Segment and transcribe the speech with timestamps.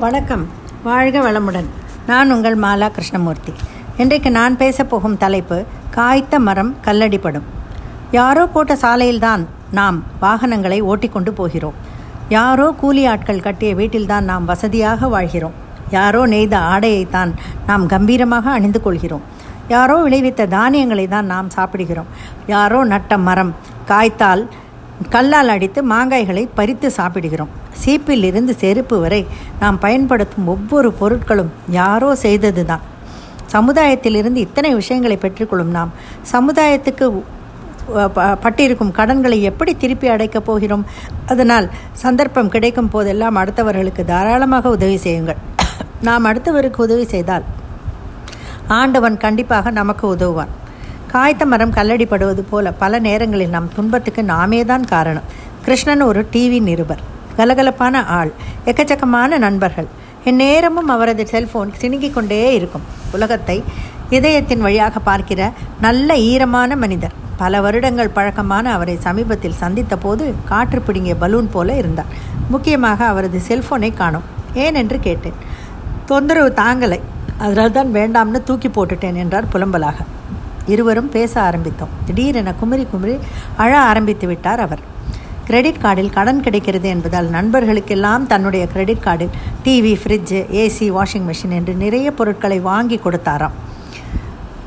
[0.00, 0.48] வணக்கம்.
[0.82, 1.66] வாழ்க வளமுடன்.
[2.06, 3.52] நான் உங்கள் மாலா கிருஷ்ணமூர்த்தி.
[3.96, 7.42] இன்றைக்கு நான் பேசப்போகும் தலைப்பு காய்த்த மரம் கல்லடிப்படும்.
[8.10, 11.74] யாரோ போட்ட சாலையில்தான் நாம் வாகனங்களை ஓட்டிக்கொண்டு போகிறோம்.
[12.28, 15.52] யாரோ கூலி ஆட்கள் கட்டிய வீட்டில்தான் நாம் வசதியாக வாழ்கிறோம்.
[15.90, 17.32] யாரோ நெய்த ஆடையைத்தான்
[17.66, 19.22] நாம் கம்பீரமாக அணிந்து கொள்கிறோம்.
[19.68, 22.06] யாரோ விளைவித்த தானியங்களை தான் நாம் சாப்பிடுகிறோம்.
[22.46, 23.54] யாரோ நட்ட மரம்
[23.86, 24.48] காய்த்தால்
[25.14, 27.52] கல்லால் அடித்து மாங்காய்களை பறித்து சாப்பிடுகிறோம்.
[27.82, 29.22] சீப்பில் இருந்து செருப்பு வரை
[29.62, 32.84] நாம் பயன்படுத்தும் ஒவ்வொரு பொருட்களும் யாரோ செய்தது தான்
[33.54, 35.92] சமுதாயத்திலிருந்து இத்தனை விஷயங்களை பெற்றுக்கொள்ளும் நாம்.
[36.32, 37.06] சமுதாயத்துக்கு
[38.44, 40.84] பட்டிருக்கும் கடன்களை எப்படி திருப்பி அடைக்கப் போகிறோம்?
[41.32, 41.66] அதனால்
[42.02, 45.40] சந்தர்ப்பம் கிடைக்கும் போதெல்லாம் அடுத்தவர்களுக்கு தாராளமாக உதவி செய்யுங்கள்.
[46.08, 47.46] நாம் அடுத்தவருக்கு உதவி செய்தால்
[48.78, 50.52] ஆண்டவன் கண்டிப்பாக நமக்கு உதவுவான்.
[51.12, 55.24] காய்த்த மரம் கல்லடிப்படுவது போல பல நேரங்களில் நம் துன்பத்துக்கு நாமே தான் காரணம்.
[55.64, 57.00] கிருஷ்ணன் ஒரு டிவி நிருபர்.
[57.38, 58.30] கலகலப்பான ஆள்.
[58.64, 59.88] எக்கச்சக்கமான நண்பர்கள்.
[60.24, 62.84] எந்நேரமும் அவரது செல்போன் சிணுங்கிக் கொண்டே இருக்கும்.
[63.12, 63.56] உலகத்தை
[64.10, 67.16] இதயத்தின் வழியாக பார்க்கிற நல்ல ஈரமான மனிதர்.
[67.36, 72.12] பல வருடங்கள் பழக்கமான அவரை சமீபத்தில் சந்தித்த போது காற்று பிடுங்கிய பலூன் போல இருந்தார்.
[72.48, 74.28] முக்கியமாக அவரது செல்போனை காணும்.
[74.54, 75.38] ஏன் என்று கேட்டேன்.
[76.06, 77.00] தொந்தரவு தாங்கலை.
[77.38, 79.98] அதனால் தான் வேண்டாம்னு தூக்கி போட்டுட்டேன் என்றார் புலம்பலாக.
[80.74, 81.92] இருவரும் பேச ஆரம்பித்தோம்.
[82.06, 83.16] திடீரென குமரி குமரி
[83.56, 84.82] அழ ஆரம்பித்து விட்டார் அவர்.
[85.46, 91.74] கிரெடிட் கார்டில் கடன் கிடைக்கிறது என்பதால் நண்பர்களுக்கெல்லாம் தன்னுடைய கிரெடிட் கார்டில் TV fridge AC washing machine என்று
[91.84, 93.56] நிறைய பொருட்களை வாங்கி கொடுத்தாராம்.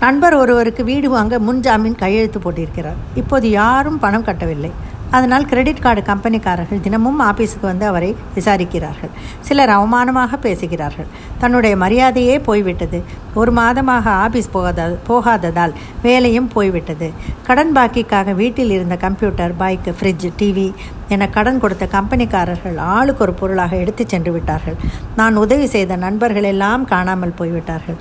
[0.00, 3.00] நண்பர் ஒருவருக்கு வீடு வாங்க முன்ஜாமீன் கையெழுத்து போட்டிருக்கிறார்.
[3.14, 4.70] இப்போது யாரும் பணம் கட்டவில்லை.
[5.16, 9.12] அதனால் கிரெடிட் கார்டு கம்பெனிக்காரர்கள் தினமும் ஆபீஸுக்கு வந்து அவரை விசாரிக்கிறார்கள்.
[9.46, 11.08] சிலர் அவமானமாக பேசுகிறார்கள்.
[11.38, 12.98] தன்னுடைய மரியாதையே போய்விட்டது.
[13.34, 17.08] ஒரு மாதமாக ஆபீஸ் போகாத போகாததால் வேலையும் போய்விட்டது.
[17.46, 20.68] கடன் பாக்கிக்காக வீட்டில் இருந்த கம்ப்யூட்டர் பைக் ஃப்ரிட்ஜ் டிவி
[21.08, 24.78] என கடன் கொடுத்த கம்பெனிக்காரர்கள் ஆளுக்கு ஒரு பொருளாக எடுத்து சென்று விட்டார்கள்.
[25.16, 27.98] நான் உதவி செய்த நண்பர்கள் எல்லாம் காணாமல் போய்விட்டார்கள்.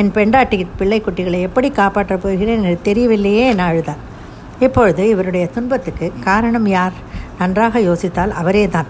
[0.00, 4.02] என் பெண்டாட்டி பிள்ளை குட்டிகளை எப்படி காப்பாற்றப் போகிறேன் எனக்கு தெரியவில்லையே என அழுதார்.
[4.60, 6.92] இப்பொழுது இவருடைய துன்பத்துக்கு காரணம் யார்?
[7.38, 8.88] நன்றாக யோசித்தால் அவரே தான்.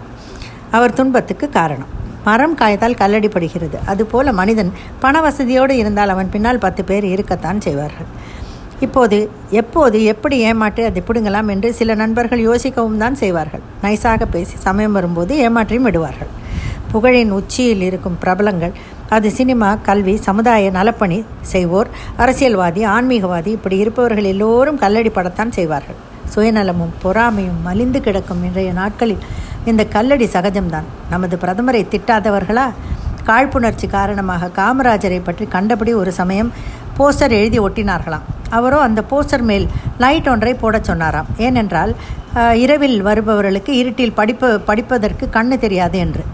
[0.71, 1.91] அவர் துன்பத்துக்கு காரணம்.
[2.25, 3.77] மரம் காய்த்தால் கல்லடிப்படுகிறது.
[3.87, 8.09] அதுபோல மனிதன் பண வசதியோடு இருந்தால் அவன் பின்னால் பத்து பேர் இருக்கத்தான் செய்வார்கள்.
[8.81, 13.61] இப்போது எப்போது எப்படி ஏமாற்றி அதை பிடுங்கலாம் என்று சில நண்பர்கள் யோசிக்கவும் தான் செய்வார்கள்.
[13.83, 16.31] நைஸாக பேசி சமயம் வரும்போது ஏமாற்றியும் விடுவார்கள்.
[16.93, 18.75] புகழின் உச்சியில் இருக்கும் பிரபலங்கள்.
[19.17, 21.19] அது சினிமா கல்வி சமுதாய நலப்பணி
[21.53, 21.89] செய்வோர்
[22.23, 25.99] அரசியல்வாதி ஆன்மீகவாதி இப்படி இருப்பவர்கள் எல்லோரும் கல்லடி படத்தான் செய்வார்கள்.
[26.35, 29.25] சுயநலமும் பொறாமையும் மலிந்து கிடக்கும் இன்றைய நாட்களில்
[29.71, 30.87] இந்த கல்லடி சகஜம்தான்.
[31.13, 32.67] நமது பிரதமரை திட்டாதவர்களா?
[33.29, 36.53] காழ்ப்புணர்ச்சி காரணமாக காமராஜரை பற்றி கண்டபடி ஒரு சமயம்
[36.99, 38.25] போஸ்டர் எழுதி ஒட்டினார்களாம்.
[38.59, 39.67] அவரோ அந்த போஸ்டர் மேல்
[40.03, 41.29] லைட் ஒன்றை போடச் சொன்னாராம்.
[41.47, 41.93] ஏனென்றால்
[42.65, 46.25] இரவில் வருபவர்களுக்கு இருட்டில் படிப்பு படிப்பதற்கு கண்ணு தெரியாது என்று.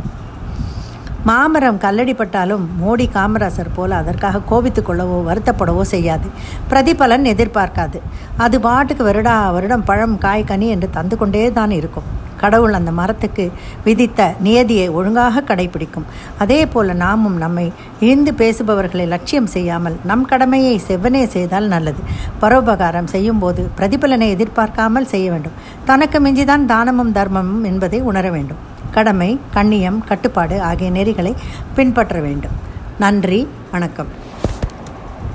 [1.29, 6.29] மாமரம் கல்லடிப்பட்டாலும் மோடி காமராசர் போல அதற்காக கோபித்து கொள்ளவோ வருத்தப்படவோ செய்யாது.
[6.71, 7.99] பிரதிபலன் எதிர்பார்க்காது.
[8.45, 12.07] அது பாட்டுக்கு வருடா வருடம் பழம் காய் கனி என்று தந்து கொண்டே தான் இருக்கும்.
[12.43, 13.45] கடவுள் அந்த மரத்துக்கு
[13.87, 16.07] விதித்த நியதியை ஒழுங்காக கடைபிடிக்கும்.
[16.43, 17.67] அதே போல நாமும் நம்மை
[18.05, 22.03] இழிந்து பேசுபவர்களை லட்சியம் செய்யாமல் நம் கடமையை செவ்வனே செய்தால் நல்லது.
[22.45, 25.59] பரோபகாரம் செய்யும்போது பிரதிபலனை எதிர்பார்க்காமல் செய்ய வேண்டும்.
[25.91, 28.63] தனக்கு மிஞ்சிதான் தானமும் தர்மமும் என்பதை உணர வேண்டும்.
[28.97, 31.33] கடமை கண்ணியம் கட்டுப்பாடு ஆகிய நெறிகளை
[31.75, 32.55] பின்பற்ற வேண்டும்.
[32.99, 34.11] நன்றி வணக்கம்.